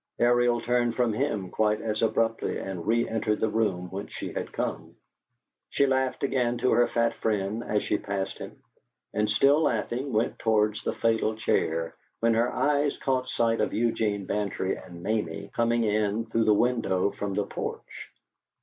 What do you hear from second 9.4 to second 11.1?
laughing, went towards the